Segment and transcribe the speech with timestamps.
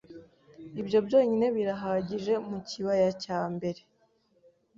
[0.81, 3.81] Ibyo byonyine birahagije mu kibaya cya mbere